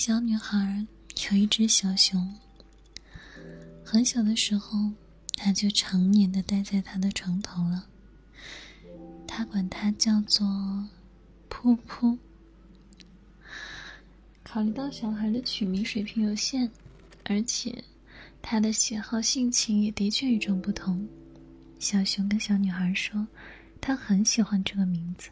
[0.00, 0.86] 小女孩
[1.28, 2.32] 有一只小熊。
[3.84, 4.92] 很小的时候，
[5.32, 7.84] 她就常年的待在她的床头了。
[9.26, 10.46] 她管它叫做
[11.50, 12.16] 噗噗。
[14.44, 16.70] 考虑到小孩的取名水平有限，
[17.24, 17.82] 而且
[18.40, 21.08] 他的喜好性情也的确与众不同，
[21.80, 23.26] 小熊跟小女孩说，
[23.80, 25.28] 他很喜欢这个名字。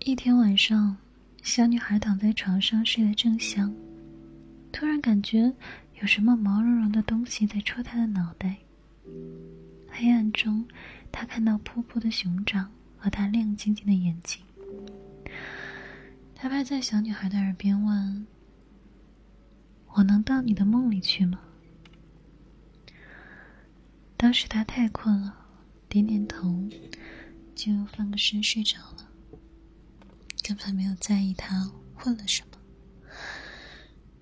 [0.00, 0.94] 一天晚上，
[1.42, 3.74] 小女孩躺在床上睡得正香，
[4.70, 5.52] 突然感觉
[6.00, 8.56] 有什么毛茸茸的东西在戳她的脑袋。
[9.88, 10.66] 黑暗中，
[11.10, 14.40] 她看到噗噗的熊掌和她亮晶晶的眼睛。
[16.34, 18.26] 他趴在小女孩的耳边问
[19.94, 21.38] ：“我能到你的梦里去吗？”
[24.16, 25.36] 当时他太困了，
[25.88, 26.66] 点点头，
[27.54, 29.09] 就翻个身睡着了，
[30.50, 31.70] 根本没有在意他
[32.04, 32.58] 问了什么。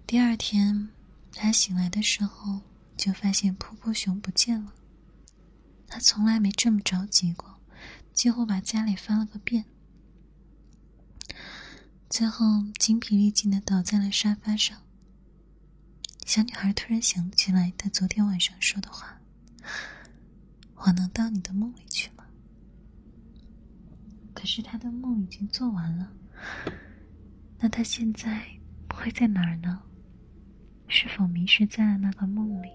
[0.06, 0.90] 第二天，
[1.32, 2.60] 他醒来的时候，
[2.98, 4.74] 就发现噗噗熊不见了。
[5.86, 7.58] 他从来没这么着急过，
[8.12, 9.64] 几乎把家里翻了个遍。
[12.10, 12.44] 最后，
[12.78, 14.82] 精疲力尽的倒在了沙发上。
[16.26, 19.18] 小女孩突然想起来她昨天晚上说的话
[20.76, 21.80] ：“我能到你的梦里？”
[24.38, 26.12] 可是他的梦已经做完了。
[27.58, 28.46] 那他现在
[28.94, 29.82] 会在哪儿呢？
[30.86, 32.68] 是否迷失在了那个梦里？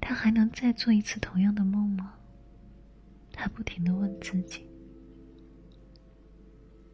[0.00, 2.14] 他还能再做一次同样的梦吗？
[3.32, 4.64] 他不停的问自己。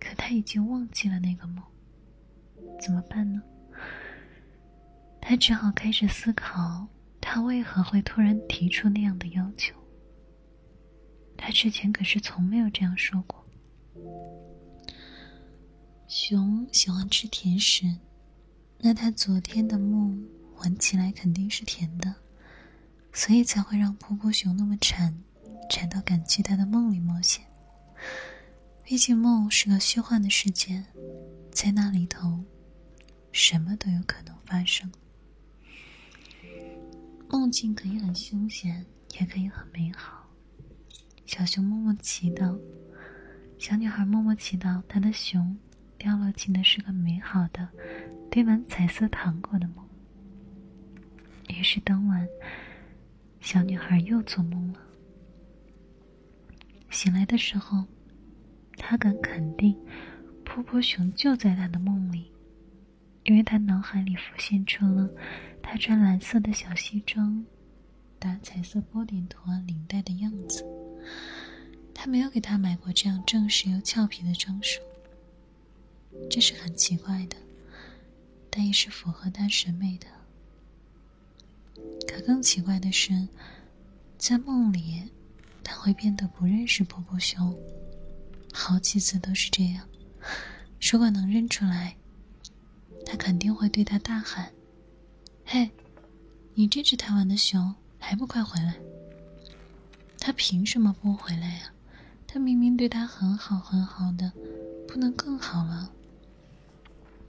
[0.00, 1.62] 可他已经忘记了那个梦，
[2.80, 3.42] 怎么办呢？
[5.20, 6.88] 他只好开始思考，
[7.20, 9.74] 他为何会突然提出那样的要求。
[11.48, 13.42] 他之前可是从没有这样说过。
[16.06, 17.86] 熊喜欢吃甜食，
[18.80, 20.22] 那他昨天的梦
[20.58, 22.14] 闻起来肯定是甜的，
[23.14, 25.18] 所以才会让噗噗熊那么馋，
[25.70, 27.42] 馋到敢去他的梦里冒险。
[28.84, 30.84] 毕竟梦是个虚幻的世界，
[31.50, 32.44] 在那里头，
[33.32, 34.92] 什么都有可能发生。
[37.30, 38.84] 梦境可以很凶险，
[39.18, 40.17] 也可以很美好。
[41.28, 42.58] 小熊默默祈祷，
[43.58, 45.58] 小女孩默默祈祷，她的熊
[45.98, 47.68] 掉落进的是个美好的、
[48.30, 49.86] 堆满彩色糖果的梦。
[51.48, 52.26] 于是当晚，
[53.40, 54.80] 小女孩又做梦了。
[56.88, 57.84] 醒来的时候。
[58.80, 59.76] 他敢肯定，
[60.46, 62.32] 噗噗熊就在他的梦里，
[63.24, 65.10] 因为他脑海里浮现出了
[65.60, 67.44] 他穿蓝色的小西装、
[68.20, 70.64] 打彩色波点图案领带的样子。
[71.94, 74.80] 他没有给他买过这样正式又俏皮的装束，
[76.30, 77.36] 这是很奇怪的，
[78.48, 80.06] 但也是符合他审美的。
[82.06, 83.28] 可更奇怪的是，
[84.16, 85.02] 在梦里，
[85.62, 87.56] 他会变得不认识噗噗熊。
[88.52, 89.86] 好几次都是这样，
[90.80, 91.96] 如果能认出来，
[93.04, 94.52] 他肯定会对他大喊
[95.44, 95.70] ：“嘿，
[96.54, 98.76] 你这只贪玩的熊，还不快回来！”
[100.20, 101.72] 他凭什么不回来呀？
[102.26, 104.30] 他明明对他很好很好的，
[104.86, 105.90] 不能更好了？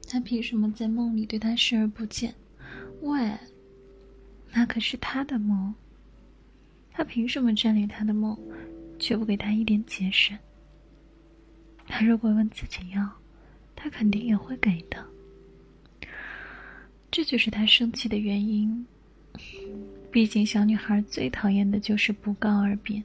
[0.07, 2.33] 他凭什么在梦里对他视而不见？
[3.01, 3.31] 喂，
[4.51, 5.73] 那可是他的梦，
[6.91, 8.37] 他凭什么占领他的梦，
[8.99, 10.37] 却不给他一点解释？
[11.87, 13.09] 他如果问自己要，
[13.75, 15.05] 他肯定也会给的。
[17.09, 18.85] 这就是他生气的原因。
[20.11, 23.03] 毕竟小女孩最讨厌的就是不告而别。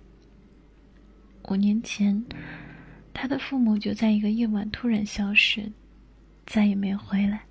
[1.48, 2.25] 五年前，
[3.12, 5.70] 他的父母就在一个夜晚突然消失，
[6.47, 7.43] 再也没有回来。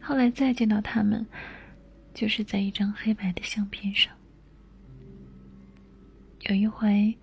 [0.00, 1.26] 后来再见到他们，
[2.14, 4.12] 就是在一张黑白的相片上。
[6.42, 7.16] 有一回。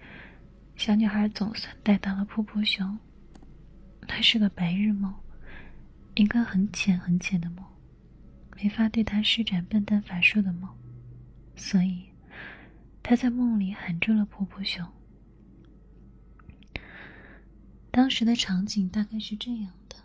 [0.77, 2.99] 小女孩总算带到了噗噗熊，
[4.05, 5.13] 它是个白日梦，
[6.15, 7.65] 一个很浅很浅的梦，
[8.57, 10.69] 没法对它施展笨蛋法术的梦，
[11.55, 12.05] 所以
[13.01, 14.85] 他在梦里喊住了噗噗熊。
[17.91, 19.95] 当时的场景大概是这样的：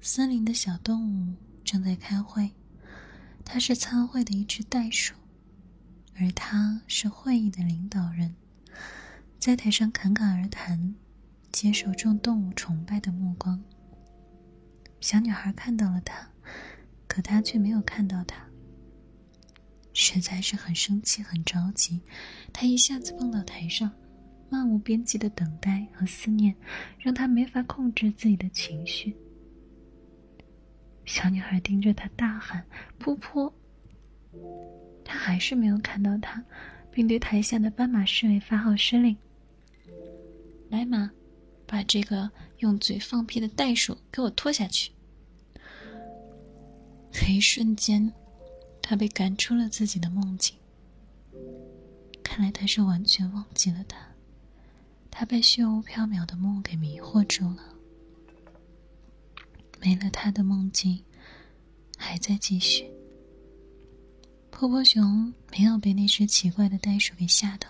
[0.00, 2.52] 森林的小动物正在开会，
[3.44, 5.14] 它是参会的一只袋鼠，
[6.18, 8.34] 而它是会议的领导人。
[9.38, 10.94] 在台上侃侃而谈，
[11.52, 13.62] 接受众动物崇拜的目光。
[15.00, 16.30] 小女孩看到了他，
[17.06, 18.46] 可他却没有看到他。
[19.94, 21.98] 实在是很生气，很着急。
[22.52, 23.90] 他一下子蹦到台上，
[24.50, 26.54] 漫无边际的等待和思念，
[26.98, 29.16] 让他没法控制自己的情绪。
[31.06, 32.64] 小女孩盯着他大喊
[33.00, 33.50] ：“噗噗！”
[35.04, 36.44] 他还是没有看到他，
[36.90, 39.16] 并对台下的斑马侍卫发号施令
[40.70, 41.10] ：“来马，
[41.66, 44.90] 把这个用嘴放屁的袋鼠给我拖下去。”
[47.28, 48.12] 一瞬间，
[48.86, 50.54] 他被赶出了自己的梦境。
[52.22, 53.96] 看来他是完全忘记了他，
[55.10, 57.74] 他被虚无缥缈的梦给迷惑住了。
[59.80, 61.02] 没了他的梦境，
[61.96, 62.90] 还在继续。
[64.50, 67.68] 波波熊没有被那只奇怪的袋鼠给吓到，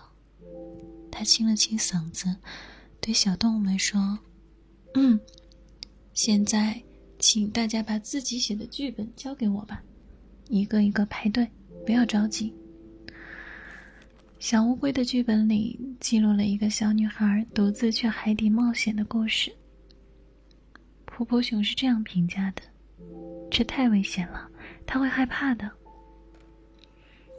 [1.13, 2.37] 他清了清嗓子，
[3.01, 4.19] 对小动物们说
[4.95, 5.21] ：“嗯，
[6.13, 6.83] 现在
[7.21, 9.83] 请大家把自己写的剧本交给我吧，
[10.49, 11.49] 一个一个排队，
[11.85, 12.55] 不要着急。”
[14.39, 19.51] 小乌龟的剧本里记录了一个小女孩独自去海底冒险的故事。
[21.07, 22.63] 婆婆熊是这样评价的
[23.51, 24.51] ：“这太危险了，
[24.85, 25.71] 她会害怕的。”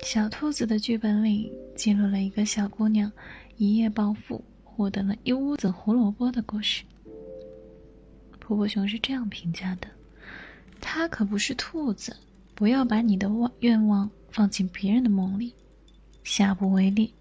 [0.01, 3.11] 小兔子的剧本里记录了一个小姑娘
[3.57, 6.83] 一夜暴富，获得了一屋子胡萝卜的故事。
[8.39, 9.87] 婆婆熊是这样评价的
[10.81, 12.15] ：“她可不是兔子，
[12.55, 15.53] 不要把你的望愿望放进别人的梦里。”
[16.23, 17.13] 下不为例。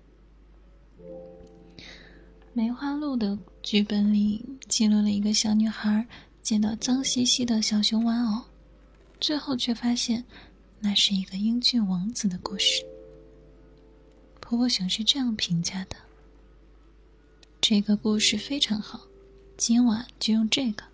[2.54, 6.06] 梅花鹿的剧本里记录了一个小女孩
[6.40, 8.42] 见到脏兮兮的小熊玩偶，
[9.20, 10.25] 最后却发现
[10.81, 12.82] 那是一个英俊王子的故事。
[14.40, 15.96] 婆婆熊是这样评价的：
[17.60, 19.00] 这个故事非常好，
[19.58, 20.84] 今晚就用这个。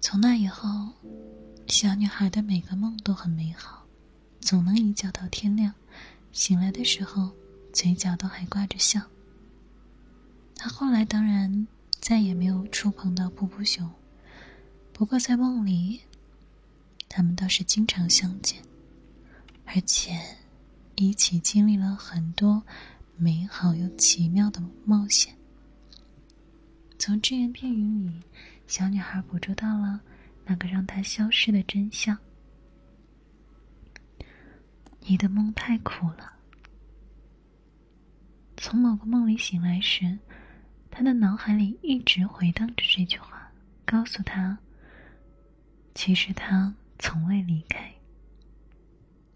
[0.00, 0.88] 从那以后，
[1.74, 3.84] 小女孩的每个梦都很美好，
[4.40, 5.74] 总能一觉到天亮。
[6.30, 7.32] 醒来的时候，
[7.72, 9.02] 嘴角都还挂着笑。
[10.54, 11.66] 他后来当然
[11.98, 13.90] 再也没有触碰到布布熊，
[14.92, 16.02] 不过在梦里，
[17.08, 18.62] 他们倒是经常相见，
[19.64, 20.16] 而且
[20.94, 22.62] 一起经历了很多
[23.16, 25.34] 美好又奇妙的冒险。
[27.00, 28.22] 从只言片语里，
[28.68, 30.00] 小女孩捕捉到了
[30.44, 32.16] 那个让他消失的真相。
[35.00, 36.32] 你的梦太苦了。
[38.56, 40.18] 从某个梦里醒来时，
[40.90, 43.52] 他的脑海里一直回荡着这句话，
[43.84, 44.58] 告诉他：
[45.94, 47.92] 其实他从未离开。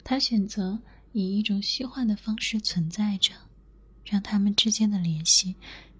[0.02, 0.80] 他选择
[1.12, 3.34] 以一种虚幻的方式存在着，
[4.04, 5.56] 让他们之间的联系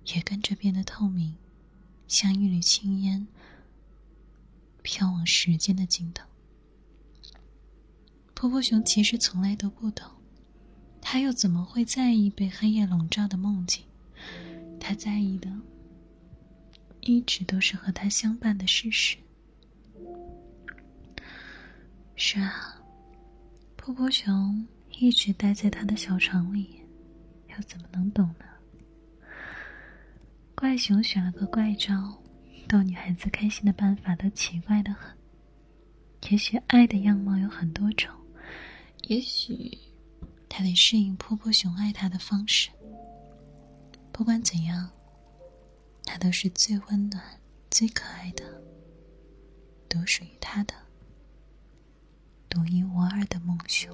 [0.07, 1.35] 也跟着变得透明，
[2.07, 3.27] 像一缕青烟，
[4.89, 6.27] 飘往时间的尽头。
[8.33, 10.11] 婆婆熊其实从来都不懂，
[10.99, 13.85] 他又怎么会在意被黑夜笼罩的梦境？
[14.81, 15.53] 他在意的，
[17.03, 19.19] 一直都是和他相伴的事实。
[22.17, 22.81] 是啊，
[23.77, 26.81] 婆婆熊一直待在他的小床里，
[27.51, 29.27] 又怎么能懂呢？
[30.55, 32.19] 怪熊选了个怪招，
[32.69, 35.17] 逗女孩子开心的办法都奇怪的很。
[36.31, 38.11] 也许爱的样貌有很多种。
[39.05, 39.79] 也许，
[40.49, 42.69] 他得适应婆婆熊爱他的方式。
[44.13, 44.91] 不管怎样，
[46.05, 47.23] 他都是最温暖、
[47.71, 48.45] 最可爱的，
[49.89, 50.75] 独属于他的
[52.51, 53.91] 独一无二的梦熊。